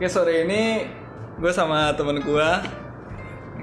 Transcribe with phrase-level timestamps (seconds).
[0.00, 0.80] Oke sore ini
[1.36, 2.48] gue sama temen gue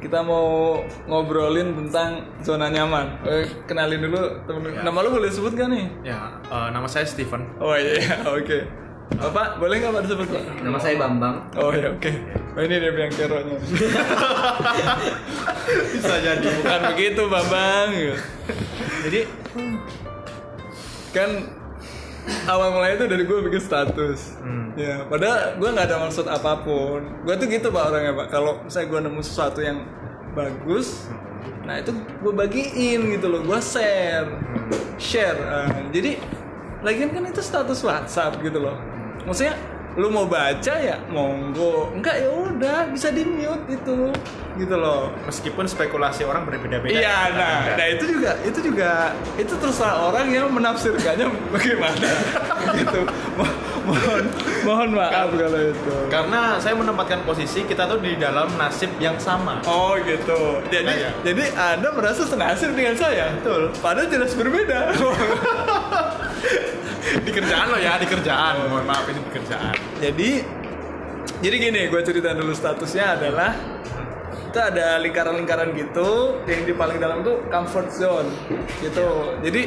[0.06, 0.78] kita mau
[1.10, 3.26] ngobrolin tentang zona nyaman.
[3.26, 4.86] Eh, kenalin dulu temen lu.
[4.86, 5.90] Nama lu boleh sebut gak nih?
[6.06, 7.42] Ya, eh, nama saya Steven.
[7.58, 8.58] Oh iya, oke.
[9.18, 10.44] Bapak boleh nggak pak disebut pak?
[10.62, 11.42] Nama saya Bambang.
[11.58, 12.12] Oh iya oke.
[12.54, 13.58] Oh ini dia yang keronya.
[15.98, 16.48] Bisa jadi.
[16.54, 17.90] Bukan begitu Bambang.
[19.10, 19.26] Jadi
[21.18, 21.57] kan
[22.48, 24.36] awal mulai itu dari gue bikin status.
[24.44, 24.76] Hmm.
[24.78, 27.02] Ya, padahal gue nggak ada maksud apa pun.
[27.24, 28.28] Gue tuh gitu pak orangnya pak.
[28.30, 29.88] Kalau misalnya gue nemu sesuatu yang
[30.38, 31.10] bagus,
[31.66, 33.42] nah itu gue bagiin gitu loh.
[33.42, 34.30] Gue share,
[35.02, 35.40] share.
[35.50, 36.22] Ah, jadi
[36.86, 38.78] lagian kan itu status WhatsApp gitu loh.
[39.26, 39.58] Maksudnya
[39.98, 44.14] lu mau baca ya monggo, enggak ya udah bisa di mute itu
[44.56, 45.10] gitu loh.
[45.26, 46.90] Meskipun spekulasi orang berbeda-beda.
[46.90, 47.78] Iya, ya, nah, kadang-kadang.
[47.78, 48.92] nah itu juga, itu juga,
[49.36, 52.10] itu terserah orang yang menafsirkannya bagaimana,
[52.82, 53.02] gitu.
[53.38, 54.24] Mo- mohon,
[54.64, 55.94] mohon maaf kalau itu.
[56.10, 59.62] Karena saya menempatkan posisi kita tuh di dalam nasib yang sama.
[59.66, 60.62] Oh gitu.
[60.68, 61.12] Jadi, Nah, ya.
[61.22, 63.70] jadi anda merasa senasib dengan saya, Betul.
[63.78, 64.90] Padahal jelas berbeda.
[67.24, 68.68] di kerjaan lo ya, di kerjaan.
[68.68, 69.76] Mohon maaf ini di kerjaan.
[70.00, 70.30] jadi,
[71.44, 73.52] jadi gini, gue cerita dulu statusnya adalah
[74.48, 78.30] itu ada lingkaran-lingkaran gitu, yang di paling dalam tuh comfort zone,
[78.80, 79.38] gitu.
[79.44, 79.62] Jadi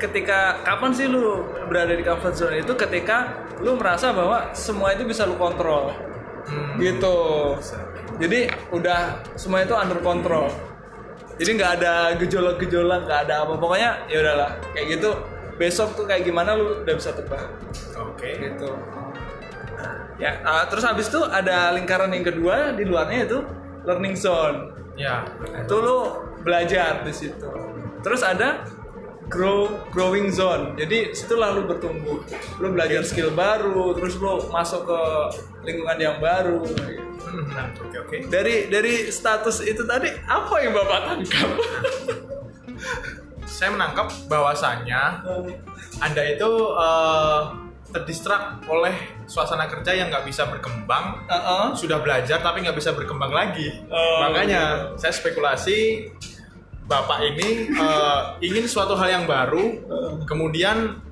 [0.00, 5.04] ketika kapan sih lu berada di comfort zone itu ketika lu merasa bahwa semua itu
[5.04, 5.92] bisa lu kontrol
[6.50, 6.80] Hmm.
[6.80, 7.18] gitu
[8.16, 10.48] jadi udah semua itu under control
[11.40, 13.56] jadi nggak ada gejolak-gejolak nggak ada apa.
[13.56, 14.50] Pokoknya ya udahlah.
[14.76, 15.10] Kayak gitu
[15.56, 17.48] besok tuh kayak gimana lu udah bisa tebak.
[17.96, 18.36] Oke.
[18.36, 18.76] gitu.
[20.20, 23.38] Ya ah, terus habis itu ada lingkaran yang kedua di luarnya itu
[23.88, 24.76] learning zone.
[25.00, 25.24] Ya.
[25.40, 27.48] itu lu belajar di situ.
[28.04, 28.68] Terus ada
[29.32, 30.76] grow growing zone.
[30.76, 32.20] Jadi situlah lu bertumbuh.
[32.60, 35.00] Lu belajar skill baru terus lu masuk ke
[35.64, 38.16] lingkungan yang baru Hmm, Nah, oke oke.
[38.28, 41.48] dari dari status itu tadi apa yang bapak tangkap
[43.46, 45.02] Saya menangkap bahwasannya
[46.00, 47.40] Anda itu eh,
[47.90, 48.94] terdistrak oleh
[49.26, 51.64] suasana kerja yang nggak bisa berkembang Heeh.
[51.74, 53.82] sudah belajar tapi nggak bisa berkembang lagi.
[53.90, 56.08] Oh, Makanya saya spekulasi
[56.86, 59.82] bapak ini eh, ingin suatu hal yang baru,
[60.24, 61.02] kemudian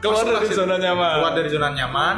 [0.00, 2.16] keluar dari zona nyaman keluar dari zona nyaman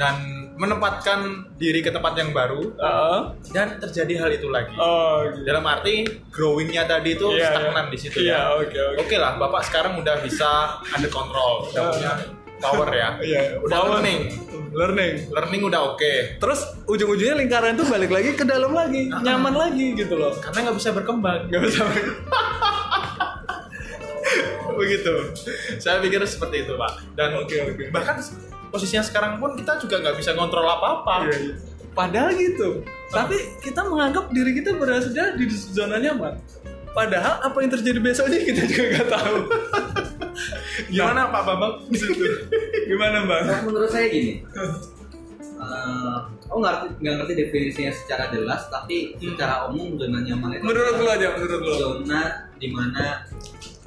[0.00, 1.20] dan menempatkan
[1.56, 3.18] diri ke tempat yang baru Heeh.
[3.50, 4.76] dan terjadi hal itu lagi.
[4.76, 5.48] oh gitu.
[5.48, 7.88] Dalam arti growingnya tadi itu Iya, stagnan iya.
[7.88, 8.40] di situ Iya, ya.
[8.54, 8.98] oke, oke.
[9.00, 10.50] Oke lah, bapak sekarang udah bisa
[10.86, 11.88] under control, udah Ah.
[11.90, 12.12] punya
[12.60, 13.08] power ya.
[13.24, 13.90] Iya, Udah power.
[13.96, 14.20] learning,
[14.70, 16.12] learning learning udah oke.
[16.36, 20.76] terus ujung-ujungnya lingkaran itu balik lagi ke dalam lagi nyaman lagi gitu loh Karena nggak
[20.76, 21.48] bisa berkembang.
[21.48, 21.82] nggak bisa
[24.72, 25.14] Begitu.
[25.76, 26.92] Saya pikir seperti itu pak.
[27.12, 27.84] Dan Oke, oke.
[27.90, 28.16] bahkan
[28.70, 31.28] posisinya sekarang pun kita juga nggak bisa ngontrol apa-apa.
[31.28, 31.54] Iya, iya.
[31.90, 32.86] Padahal gitu.
[33.10, 36.38] Tapi kita menganggap diri kita berada di zona nyaman.
[36.90, 39.36] Padahal apa yang terjadi besoknya kita juga nggak tahu.
[40.94, 41.74] Gimana Pak Bambang?
[42.88, 43.44] Gimana bang?
[43.46, 44.42] Kalau menurut saya gini,
[45.60, 46.18] eh
[46.50, 51.14] aku ngerti nggak ngerti definisinya secara jelas, tapi secara umum zona nyaman itu Menurut adalah
[51.14, 51.72] aja, menurut lu.
[51.78, 52.20] zona
[52.58, 53.04] di mana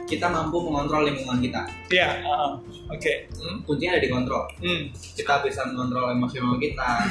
[0.04, 1.62] kita mampu mengontrol lingkungan kita.
[1.90, 2.22] Iya.
[2.22, 2.54] ah,
[2.88, 3.28] Oke.
[3.34, 3.64] Hmm?
[3.64, 4.44] Kuncinya ada di kontrol.
[4.60, 4.92] Hmm.
[4.92, 7.08] Kita bisa mengontrol emosional kita.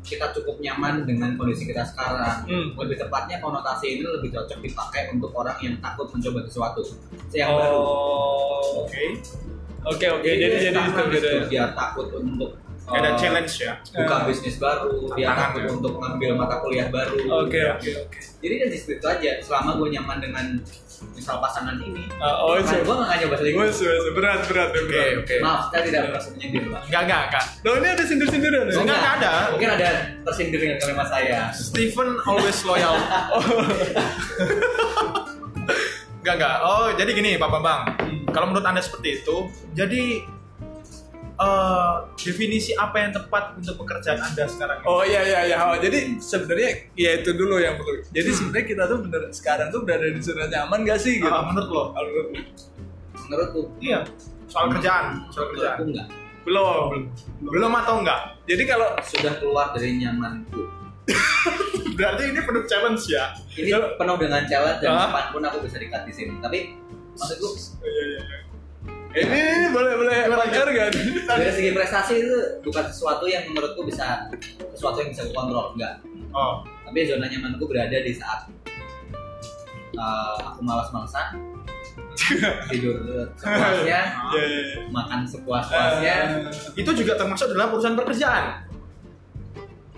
[0.00, 2.48] Kita cukup nyaman dengan kondisi kita sekarang.
[2.48, 2.72] Hmm.
[2.74, 6.80] Lebih tepatnya konotasi ini lebih cocok dipakai untuk orang yang takut mencoba sesuatu
[7.30, 7.76] yang baru.
[7.76, 8.82] Oh.
[8.82, 9.20] Oke.
[9.82, 10.24] Oke oke.
[10.26, 11.42] Jadi jadi itu gitu ya.
[11.46, 12.56] Dia takut untuk
[12.90, 13.76] Ada eh, challenge ya.
[13.94, 14.22] buka Eh.
[14.26, 15.70] bisnis baru, dia takut ya.
[15.70, 17.46] untuk ngambil mata kuliah baru.
[17.46, 18.18] Oke oke oke.
[18.42, 19.30] Jadi di situ aja.
[19.38, 20.46] Selama gue nyaman dengan
[21.10, 22.82] misal pasangan ini, Ah, Oh kan itu.
[22.82, 23.62] gue nggak nyoba selingkuh.
[23.62, 23.78] Wes
[24.10, 25.20] berat berat ya, Oke berat.
[25.20, 25.34] oke.
[25.40, 26.80] Maaf, saya tidak merasa menyindir pak.
[26.86, 27.44] Enggak enggak enggak.
[27.60, 28.74] Loh ini ada sindir-sindiran ya?
[28.74, 29.32] Enggak, enggak ada.
[29.50, 29.88] Mungkin ada
[30.22, 31.38] tersindir dengan kalimat saya.
[31.50, 32.94] Stephen always loyal.
[36.20, 36.56] Enggak enggak.
[36.60, 37.82] Oh, jadi gini Pak Bambang.
[38.28, 39.36] Kalau menurut Anda seperti itu,
[39.72, 40.20] jadi
[41.40, 44.86] eh, definisi apa yang tepat untuk pekerjaan Anda sekarang ini?
[44.86, 45.56] Oh iya iya iya.
[45.64, 48.04] Oh, jadi sebenarnya ya itu dulu yang perlu.
[48.06, 51.26] Jadi sebenarnya kita tuh bener sekarang tuh berada di zona nyaman gak sih gitu?
[51.26, 51.84] Ah, menurut lo?
[51.90, 52.46] Kalau menurut?
[53.26, 54.00] Menurutku, Iya.
[54.46, 55.76] Soal kerjaan, soal kerjaan.
[55.78, 56.08] menurutku enggak.
[56.40, 56.90] belum.
[57.46, 58.20] Belum atau enggak?
[58.44, 60.60] Jadi kalau Sudah keluar dari nyamanku.
[61.98, 63.32] Berarti ini penuh challenge ya.
[63.52, 66.34] Ini penuh dengan challenge dan kapan pun aku bisa dikat di sini.
[66.38, 66.58] Tapi
[67.14, 68.39] maksudku Oh, iya, iya, iya.
[69.12, 70.94] Ini boleh boleh langgar gak?
[71.26, 74.30] dari segi prestasi itu bukan sesuatu yang menurutku bisa
[74.70, 75.98] sesuatu yang bisa kontrol enggak
[76.30, 78.46] Oh, tapi zona nyamanku berada di saat
[79.92, 81.42] uh, aku malas-malasan
[82.70, 83.02] tidur
[83.34, 84.78] sepuasnya Ya, ya, ya.
[84.88, 86.14] makan sepuas-puasnya
[86.46, 88.62] Eh, Itu juga termasuk dalam urusan pekerjaan.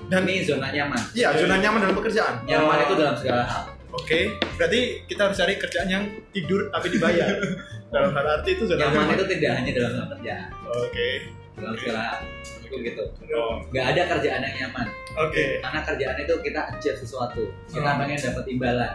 [0.08, 2.34] dan ini zona nyaman Iya, zona nyaman dalam pekerjaan.
[2.42, 2.84] nyaman Oh.
[2.86, 4.18] itu dalam segala hal Oke,
[4.56, 7.28] berarti kita harus cari kerjaan yang tidur tapi dibayar.
[7.92, 11.08] dalam hal arti itu zona nyaman itu tidak hanya dalam hal kerjaan Oke.
[11.54, 12.20] dalam segala hal
[12.62, 14.86] itu gitu Oh, nggak ada kerjaan yang nyaman
[15.18, 15.60] Oke.
[15.60, 18.00] karena kerjaan itu kita achieve sesuatu kita Hmm.
[18.00, 18.92] pengen dapat imbalan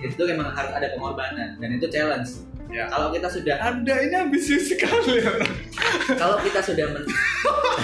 [0.00, 2.88] itu memang harus ada pengorbanan dan itu challenge Ya.
[2.88, 5.44] kalau kita sudah Anda ini ambisius sekali orang.
[6.16, 7.04] kalau kita sudah men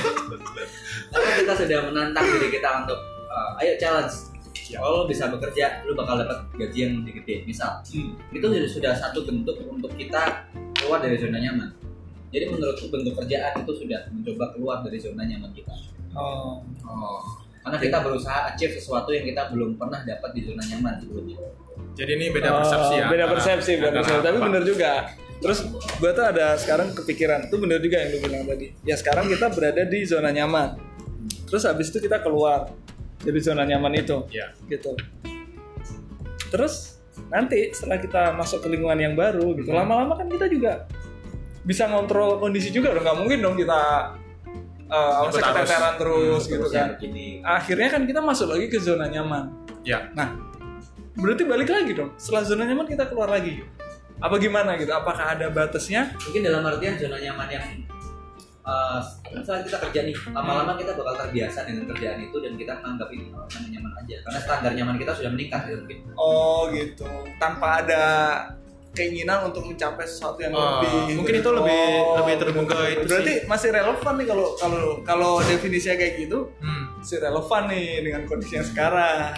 [1.13, 2.97] kalau kita sudah menantang diri kita untuk
[3.29, 4.33] uh, ayo challenge
[4.69, 4.79] Ya.
[4.79, 8.13] kalau lo bisa bekerja lu bakal dapat gaji yang lebih gede misal Hmm.
[8.29, 10.45] itu sudah- sudah satu bentuk untuk kita
[10.75, 11.73] keluar dari zona nyaman
[12.29, 15.73] jadi menurutku bentuk kerjaan itu sudah mencoba keluar dari zona nyaman kita
[16.13, 16.61] Oh.
[16.83, 17.21] oh.
[17.59, 21.37] karena kita berusaha achieve sesuatu yang kita belum pernah dapat di zona nyaman sebelumnya
[21.95, 23.05] Jadi ini beda persepsi ya.
[23.05, 24.23] Oh, Beda antara- persepsi, beda persepsi.
[24.23, 24.47] Tapi apa?
[24.47, 24.93] bener juga.
[25.37, 25.59] Terus
[25.99, 28.67] gue tuh ada sekarang kepikiran, itu bener juga yang lu bilang tadi.
[28.85, 30.79] Ya sekarang kita berada di zona nyaman.
[31.45, 32.71] Terus habis itu kita keluar
[33.19, 34.51] dari zona nyaman itu, Ya.
[34.71, 34.95] gitu.
[36.49, 40.87] Terus nanti setelah kita masuk ke lingkungan yang baru, gitu, lama-lama kan kita juga
[41.67, 43.05] bisa ngontrol kondisi juga dong.
[43.05, 43.81] Nggak mungkin dong kita
[44.89, 46.89] uh, keteteran terus gitu Terusnya kan.
[46.97, 49.53] begini Akhirnya kan kita masuk lagi ke zona nyaman.
[49.85, 50.09] Ya.
[50.17, 50.33] Nah,
[51.21, 52.17] berarti balik lagi dong.
[52.17, 53.61] Setelah zona nyaman kita keluar lagi.
[54.19, 54.91] Apa gimana gitu?
[54.91, 56.11] Apakah ada batasnya?
[56.27, 57.65] mungkin dalam artian zona nyaman yang
[58.69, 59.01] uh,
[59.31, 63.27] misalnya kita kerja nih lama-lama kita bakal terbiasa dengan kerjaan itu dan kita menganggap ini
[63.31, 67.09] oh, nyaman nyaman aja karena standar nyaman kita sudah meningkat gitu mungkin Oh gitu.
[67.39, 68.05] Tanpa ada
[68.91, 71.15] keinginan untuk mencapai sesuatu yang Oh, lebih.
[71.15, 72.91] mungkin itu lebih- lebih terbuka betul.
[72.91, 73.47] itu Berarti sih.
[73.47, 76.85] masih relevan nih kalau kalau kalau definisinya kayak gitu Hmm.
[76.99, 79.31] masih relevan nih dengan kondisi yang sekarang.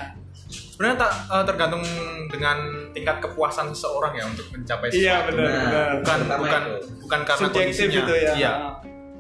[0.50, 1.85] Sebenarnya tak eh, tergantung
[2.26, 2.56] dengan
[2.91, 5.05] tingkat kepuasan seseorang ya untuk mencapai sesuatu.
[5.05, 5.44] Iya benar.
[5.44, 5.91] Nah, benar.
[6.00, 6.88] Bukan bukan itu.
[7.05, 8.00] bukan karena Subjektif kondisinya.
[8.00, 8.33] itu ya.
[8.33, 8.53] Iya.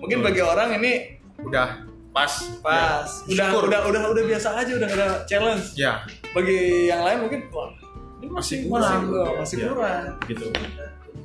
[0.00, 0.26] Mungkin Betul.
[0.26, 0.92] bagi orang ini
[1.40, 1.68] Udah
[2.10, 2.32] pas.
[2.60, 3.06] pas.
[3.24, 3.32] Ya.
[3.32, 3.62] Udah Syukur.
[3.68, 5.66] udah udah udah biasa aja udah ada challenge.
[5.74, 7.70] Ya, Bagi yang lain mungkin wah
[8.18, 9.00] ini masih, Masih kurang.
[9.08, 10.04] masih, masih kurang.
[10.26, 10.44] gitu.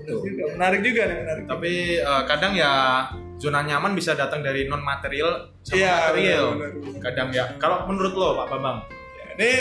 [0.06, 0.22] Tuh.
[0.22, 0.44] Juga.
[0.54, 1.44] Menarik juga nih menarik.
[1.46, 2.72] Tapi eh, kadang ya
[3.36, 6.44] zona nyaman bisa datang dari non material sama Iya, material.
[6.46, 7.02] benar, benar, benar.
[7.02, 7.46] Kadang ya.
[7.58, 8.78] Kalau menurut lo Pak Bambang,
[9.36, 9.52] Ini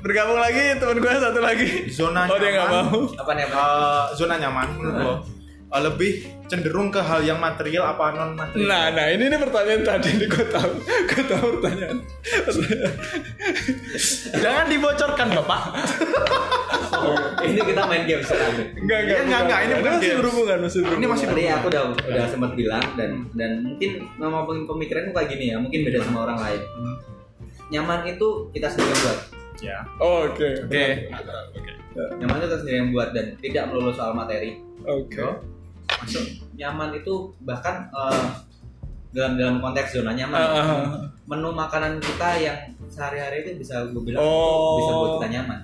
[0.00, 1.68] bergabung lagi teman gue satu lagi.
[1.88, 3.06] zona Oh dia nyaman mau.
[3.14, 5.14] apa nih apa eh, zona nyaman menurut lo
[5.78, 8.66] lebih cenderung ke hal yang material apa non material?
[8.66, 11.98] Nah, nah ini nih pertanyaan tadi nih gue tahu, gue tahu pertanyaan.
[14.42, 15.62] Jangan dibocorkan Bapak.
[17.40, 20.18] ini kita main game sekarang Enggak enggak Iya, enggak, enggak, ini bukan masih games.
[20.20, 20.98] berhubungan masih berhubungan.
[21.00, 25.44] Ini masih tadi aku udah udah sempat bilang dan dan mungkin nama pemikiranku kayak gini
[25.54, 26.60] ya mungkin beda sama orang lain
[27.70, 29.18] nyaman itu kita sendiri yang buat
[29.60, 29.84] Ya.
[30.00, 30.56] Oh, Oke.
[30.64, 31.12] Oke.
[31.12, 31.72] Oke.
[32.16, 35.20] nyaman itu kita sendiri yang buat dan tidak melulu soal materi Oke.
[35.98, 38.26] Masuk nyaman itu bahkan eh,
[39.10, 40.82] dalam dalam konteks zona nyaman ah, ah.
[41.26, 44.78] menu makanan kita yang sehari-hari itu bisa gue bilang Oh.
[44.78, 45.60] bisa buat kita nyaman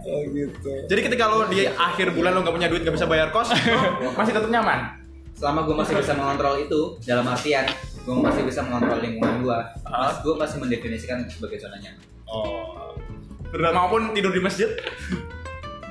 [0.00, 0.72] Oh gitu.
[0.88, 3.52] Jadi ketika lo di akhir bulan lo nggak punya duit nggak bisa bayar kos,
[4.18, 4.96] masih tetap nyaman.
[5.30, 7.64] selama gue masih bisa mengontrol itu dalam artian
[8.00, 10.16] gue masih bisa mengontrol lingkungan gue Ah.
[10.16, 12.92] gue pasti mendefinisikan sebagai zona nyaman Oh.
[13.48, 14.70] Berat maupun tidur di masjid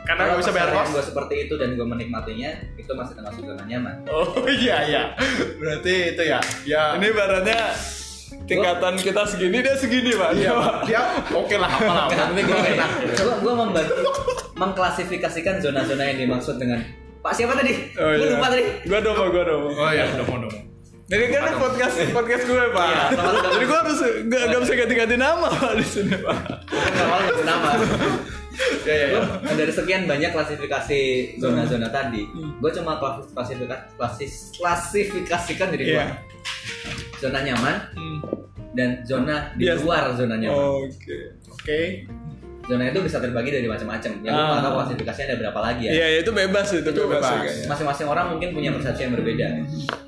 [0.09, 0.89] karena nggak bisa bayar kos.
[0.89, 5.03] gue seperti itu dan gue menikmatinya itu masih termasuk zona nyaman Oh iya iya.
[5.61, 6.39] Berarti itu ya.
[6.65, 6.97] Ya.
[6.97, 7.77] Ini baratnya
[8.49, 10.33] tingkatan kita segini dia segini pak.
[10.33, 10.75] Iya, Pak.
[10.89, 12.09] Dia oke lah apalah.
[12.09, 12.89] tapi gue lah.
[13.21, 13.93] coba gue membantu
[14.57, 16.81] mengklasifikasikan zona-zona yang dimaksud dengan
[17.19, 17.73] Pak siapa tadi?
[17.99, 18.33] Oh, gue iya.
[18.39, 18.63] lupa tadi.
[18.87, 19.69] Gua domo, gua domo.
[19.75, 20.55] Oh iya, mau dong.
[21.09, 22.85] Jadi kan ini podcast podcast gue pak.
[22.85, 23.05] Iya,
[23.49, 26.37] Jadi gue harus nggak nggak bisa ganti-ganti nama pak di sini pak.
[26.69, 27.69] Bukan awal ganti nama.
[28.81, 29.07] Ya ya.
[29.09, 29.21] ya.
[29.49, 30.99] Dari sekian banyak klasifikasi
[31.37, 32.59] zona-zona tadi, Hmm.
[32.59, 33.63] gue cuma klasifikasi
[33.95, 35.95] klasis, klasifikasikan diri gue.
[35.95, 36.05] Iya.
[37.17, 38.19] Zona nyaman Hmm.
[38.71, 39.81] dan zona di Biasa.
[39.81, 40.59] luar zona nyaman.
[40.85, 41.17] Oke.
[41.49, 41.81] Oke.
[42.63, 44.11] Zona itu bisa terbagi dari macam-macam.
[44.21, 44.61] Yang gue Ah.
[44.61, 45.91] tahu klasifikasinya ada berapa lagi ya.
[45.91, 47.17] Iya ya, itu bebas itu, Itu bebas.
[47.17, 47.31] bebas.
[47.41, 47.65] kayaknya.
[47.65, 49.47] Masing-masing orang mungkin punya persepsi yang berbeda.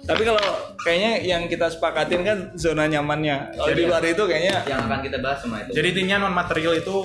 [0.05, 0.43] Tapi kalau
[0.77, 3.38] kayaknya yang kita sepakatin kan zona nyamannya.
[3.51, 5.72] Kalau di Jadi- luar itu kayaknya Yang akan kita bahas semua itu.
[5.74, 6.96] Jadi intinya non material itu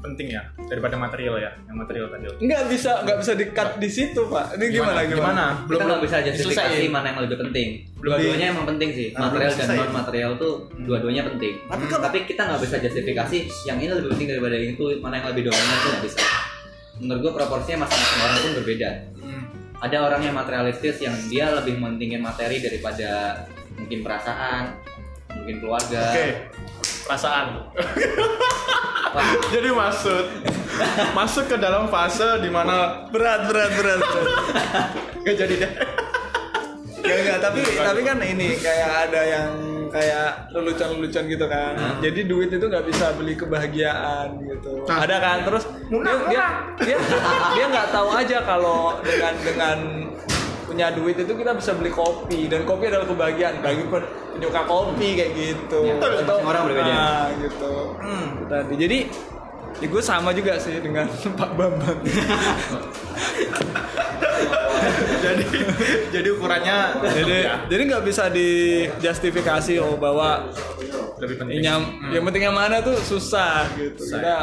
[0.00, 1.50] penting ya daripada material ya.
[1.64, 2.24] Yang material tadi.
[2.40, 4.56] nggak bisa nggak bisa di cut di situ pak.
[4.56, 5.06] Ini gimana gimana?
[5.06, 5.44] Gimana?
[5.68, 6.92] kita nggak bisa justifikasi diselesaiin.
[6.92, 7.68] mana yang lebih penting.
[7.94, 9.06] Belum Dua-duanya emang penting sih.
[9.12, 11.54] Material belum dan non material tuh dua-duanya penting.
[11.62, 14.84] Tapi Hmm, kalau- Tapi kita nggak bisa justifikasi yang ini lebih penting daripada yang itu
[14.98, 16.20] mana yang lebih dominan itu nggak bisa.
[17.00, 18.90] Menurut gua proporsinya masing-masing orang pun berbeda.
[19.16, 19.42] Hmm.
[19.80, 23.40] Ada orang yang materialistis yang dia lebih mentingin materi daripada
[23.76, 24.76] mungkin perasaan,
[25.32, 26.02] mungkin keluarga.
[26.10, 26.26] Oke.
[27.10, 27.46] Perasaan.
[29.50, 30.24] Jadi maksud
[31.10, 34.26] masuk ke dalam fase di mana berat berat berat, berat.
[35.26, 35.72] gak jadi deh
[37.02, 39.50] Gak, gak, tapi tapi kan ini kayak ada yang
[39.90, 41.74] kayak lelucon-lelucon gitu kan.
[41.98, 44.86] Jadi duit itu nggak bisa beli kebahagiaan gitu.
[44.86, 45.02] Nah.
[45.02, 46.46] Ada kan terus dia dia
[46.78, 46.98] dia
[47.58, 49.78] dia nggak tahu aja kalau dengan dengan
[50.80, 55.08] punya duit itu kita bisa beli kopi dan kopi adalah kebahagiaan bagi pen- penyuka kopi
[55.12, 55.78] kayak gitu.
[55.84, 56.88] Ya, masing-masing orang berbeda.
[56.88, 57.72] Nah, gitu.
[58.00, 58.28] Hmm.
[58.48, 58.98] Tadi jadi
[59.76, 61.04] ya gue sama juga sih dengan
[61.36, 62.00] Pak Bambang.
[65.20, 65.44] jadi
[66.08, 66.78] jadi ukurannya
[67.12, 70.48] jadi ya, jadi nggak bisa dijustifikasi oh bahwa
[71.20, 72.08] lebih penting yang Hmm.
[72.08, 74.16] yang penting yang mana tuh susah gitu Susah.
[74.16, 74.36] kita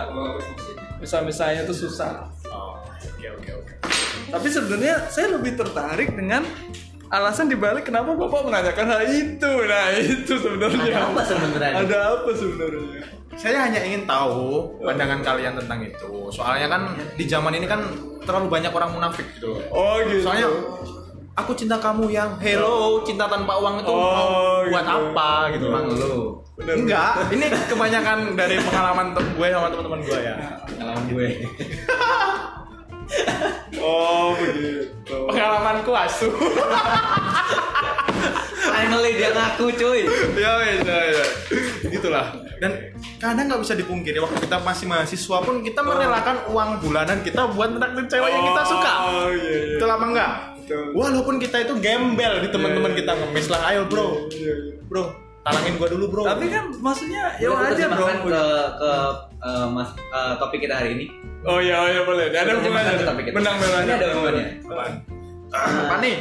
[0.98, 2.30] bisa misalnya tuh susah
[4.28, 6.44] tapi sebenarnya saya lebih tertarik dengan
[7.08, 11.76] alasan dibalik kenapa bapak menanyakan hal itu nah itu sebenarnya Ada apa sebenarnya?
[11.80, 13.02] ada apa sebenarnya
[13.38, 16.82] saya hanya ingin tahu pandangan kalian tentang itu soalnya kan
[17.16, 17.80] di zaman ini kan
[18.26, 19.62] terlalu banyak orang munafik gitu loh.
[19.72, 20.50] oh gitu soalnya
[21.38, 24.98] aku cinta kamu yang hello cinta tanpa uang itu Oh, mau buat gitu.
[24.98, 25.86] apa gitu bang
[26.58, 26.74] Bener.
[26.82, 31.28] enggak ini kebanyakan dari pengalaman gue sama teman-teman gue ya pengalaman gue.
[33.80, 36.28] oh begitu pengalamanku asu
[38.68, 40.06] Finally dia ngaku cuy.
[40.38, 41.26] ya wes ya, ya.
[41.90, 42.30] gitulah
[42.62, 47.50] dan kadang nggak bisa dipungkiri waktu kita masih mahasiswa pun kita merelakan uang bulanan kita
[47.54, 50.32] buat menaktir cewek yang kita suka oh iya iya betul apa enggak
[50.68, 50.86] Betul.
[50.94, 53.00] walaupun kita itu gembel di teman-teman Iya, iya.
[53.02, 54.54] kita ngemis lah ayo bro Iya, iya.
[54.86, 55.06] bro
[55.48, 58.44] talangin gua dulu bro tapi kan maksudnya ya dong terjemahkan ke
[58.76, 58.92] ke
[59.40, 61.06] eh, mas eh, topik kita hari ini.
[61.44, 62.94] oh iya oh iya boleh ada hubungannya
[63.32, 64.46] benang merahnya Ini ada hubungannya.
[64.66, 64.94] Apaan?
[65.56, 66.18] apa nih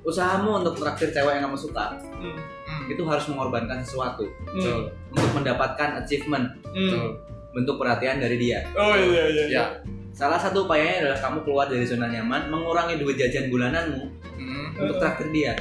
[0.00, 2.36] Usahamu untuk traktir cewek yang kamu suka Hmm.
[2.64, 4.88] Hmm, itu harus mengorbankan sesuatu Hmm.
[5.08, 7.16] untuk mendapatkan achievement, Hmm.
[7.50, 8.64] bentuk perhatian dari dia.
[8.72, 9.44] Oh iya iya.
[9.48, 9.64] ya
[10.10, 14.04] Salah satu upayanya adalah kamu keluar dari zona nyaman, mengurangi duit jajan bulananmu
[14.36, 15.52] Hmm, untuk traktir dia.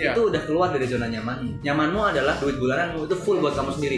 [0.00, 1.60] Ya Itu udah keluar dari zona nyamanmu.
[1.60, 3.96] Nyamanmu adalah duit bulananmu itu full buat kamu sendiri.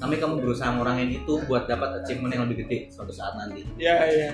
[0.00, 3.62] Tapi kamu berusaha ngurangin itu buat dapat achievement yang lebih gede suatu saat nanti.
[3.78, 4.28] Iya iya.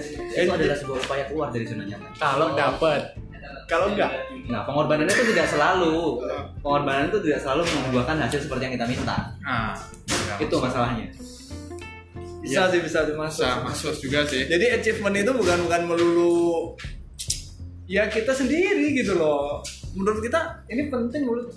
[0.46, 2.10] Itu adalah sebuah upaya keluar dari zona nyaman.
[2.16, 3.16] kalau dapat
[3.66, 4.10] kalau enggak
[4.46, 6.22] Nah, pengorbanan itu tidak selalu
[6.62, 9.18] pengorbanan itu tidak selalu membuahkan hasil seperti yang kita minta.
[9.42, 9.74] nah
[10.38, 11.10] Itu masalahnya.
[12.46, 13.42] Bisa sih bisa tuh masuk.
[13.42, 16.78] bisa masuk juga sih Jadi achievement itu bukan bukan melulu
[17.90, 19.62] ya kita sendiri gitu loh.
[19.96, 21.48] Menurut kita ini penting menurut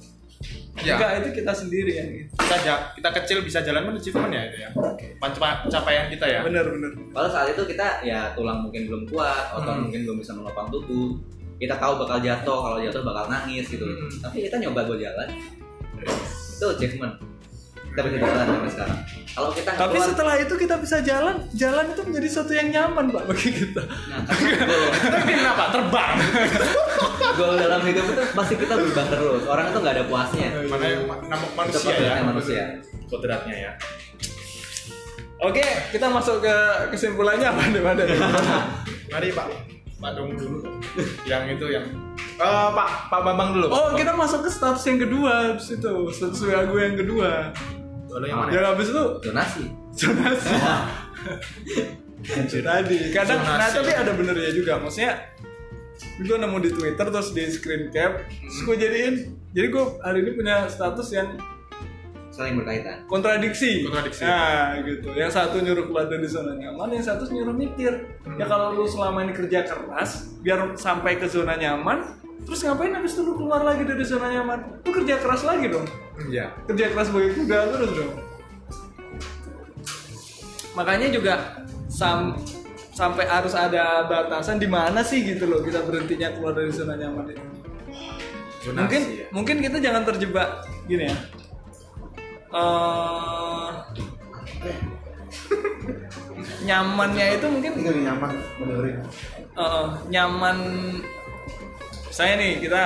[0.80, 0.96] Ya.
[0.96, 2.32] Enggak itu kita sendiri yang gitu.
[2.32, 4.70] kita ja- kita kecil bisa jalan pun achievement ya itu ya
[5.20, 6.96] Penca- pencapaian kita ya Bener bener.
[7.12, 9.84] Kalau saat itu kita ya tulang mungkin belum kuat, otot Hmm.
[9.84, 11.20] mungkin belum bisa menopang tubuh.
[11.60, 13.84] Kita tahu bakal jatuh, kalau jatuh bakal nangis gitu.
[13.84, 14.08] Hmm.
[14.24, 15.28] Tapi kita nyoba buat jalan.
[16.00, 17.20] Itu achievement.
[17.90, 19.00] Kita bisa jalan sampai sekarang.
[19.30, 22.68] Kalau kita nggak Tapi keluar- setelah itu kita bisa jalan, jalan itu menjadi sesuatu yang
[22.70, 23.84] nyaman pak bagi kita.
[23.84, 26.16] nah, kan goal, kita bikin apa terbang
[27.38, 29.42] goal dalam hidup itu pasti kita berubah terus.
[29.46, 30.48] Orang itu nggak ada puasnya.
[30.64, 32.64] mana yang nama Itu manusia ya kodratnya manusia.
[33.08, 33.72] kodratnya ya
[35.40, 36.56] Oke, kita masuk ke
[36.90, 37.94] kesimpulannya apa nih Pak?
[39.10, 39.48] Mari pak
[40.00, 40.64] pak dong dulu
[41.26, 41.84] yang itu yang
[42.36, 46.40] Eh, pak pak bambang dulu Oh, kita masuk ke status yang kedua habis itu, status
[46.42, 47.52] WA gue yang kedua.
[48.10, 49.64] Lalu yang mana Dan habis itu Donasi.
[49.94, 50.54] zonasi.
[52.60, 55.24] Tadi kadang nah tapi ada benernya juga maksudnya
[56.20, 59.16] gue nemu di Twitter terus di screen cap terus gue jadiin
[59.52, 61.40] jadi gue hari ini punya status yang
[62.30, 63.04] Saling berkaitan.
[63.10, 63.84] kontradiksi.
[63.84, 64.24] Kontradiksi.
[64.24, 65.12] Nah, gitu.
[65.12, 67.92] Yang satu nyuruh keluar dari zona nyaman, yang satu nyuruh mikir.
[68.40, 73.14] Ya kalau lu selama ini kerja keras biar sampai ke zona nyaman, terus ngapain habis
[73.14, 74.82] itu lu keluar lagi dari zona nyaman?
[74.82, 75.86] Lu kerja keras lagi dong.
[76.28, 78.12] iya Kerja keras sebagai kuda terus dong.
[80.72, 81.34] Makanya juga
[81.88, 82.36] sam
[82.92, 87.30] sampai harus ada batasan di mana sih gitu loh kita berhentinya keluar dari zona nyaman
[87.30, 87.42] itu.
[88.60, 89.26] Zonasi mungkin ya.
[89.32, 90.48] mungkin kita jangan terjebak
[90.86, 91.16] gini ya
[92.50, 93.70] Eh,
[96.66, 99.06] nyamannya itu mungkin nyaman mendengarin.
[99.54, 100.58] eh, nyaman
[102.10, 102.84] saya nih kita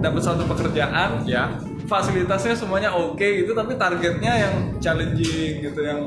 [0.00, 1.22] dapat satu pekerjaan.
[1.24, 1.50] Ya.
[1.86, 6.00] Fasilitasnya semuanya oke gitu tapi targetnya yang challenging gitu yang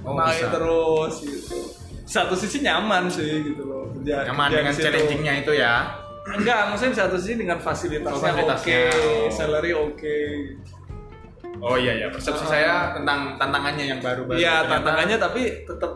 [0.00, 0.48] Oh, naik bisa.
[0.50, 1.56] terus gitu.
[2.08, 5.74] Satu sisi nyaman sih gitu loh kerja nyaman kerja dengan challengingnya itu ya?
[6.30, 9.28] Enggak maksudnya satu sisi dengan fasilitasnya, Oh, oke Oh.
[9.28, 10.18] salary oke.
[11.60, 15.92] Oh iya ya persepsi saya tentang tantangannya yang baru-baru iya Ternyata tantangannya tapi tetap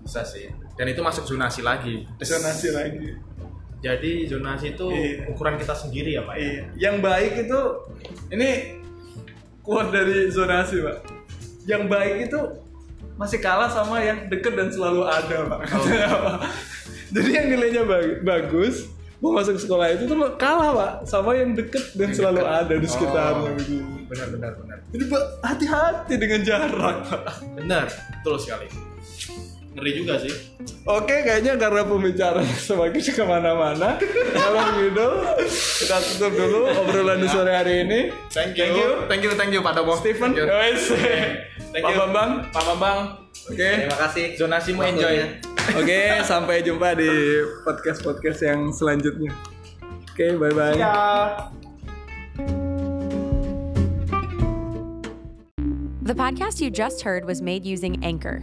[0.00, 0.46] bisa sih.
[0.78, 2.06] Dan itu masuk zonasi lagi.
[2.22, 3.08] Zonasi lagi
[3.80, 5.24] jadi zonasi itu Iya.
[5.26, 6.62] ukuran kita sendiri ya pak ya Iya.
[6.78, 7.60] Yang baik itu
[8.30, 8.50] ini
[9.60, 10.96] kuat dari zonasi, Pak.
[11.62, 12.40] yang baik itu
[13.14, 16.40] masih kalah sama yang deket dan selalu ada pak Pak.
[17.10, 21.92] jadi yang nilainya ba- bagus mau masuk sekolah itu tuh kalah pak sama yang deket
[21.92, 24.00] dan selalu ada di sekitarnya Oh.
[24.08, 26.72] benar benar benar jadi Pak, hati-hati dengan jarak
[27.04, 27.22] pak
[27.54, 28.66] benar betul sekali
[29.80, 30.32] ngeri juga sih
[30.80, 34.00] Oke, kayaknya karena pembicaraan semakin ke mana-mana,
[34.32, 35.08] kalau gitu
[35.84, 38.00] kita tutup dulu obrolan di sore hari ini.
[38.32, 40.48] thank you thank you thank you Pak Tomo Steven, Thank you.
[41.70, 42.00] Thank Pak you.
[42.00, 42.98] Bambang, Pak Bambang
[43.46, 44.24] oke, Terima kasih.
[44.36, 45.14] zonasimu enjoy
[45.80, 47.12] oke, sampai jumpa di
[47.62, 49.30] podcast podcast yang selanjutnya.
[50.10, 50.74] Oke, bye bye.
[50.74, 50.96] ya
[56.02, 58.42] The podcast you just heard was made using Anchor.